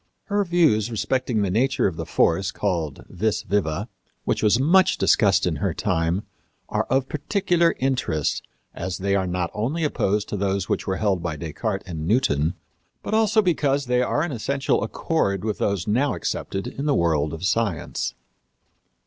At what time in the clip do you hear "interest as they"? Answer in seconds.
7.77-9.15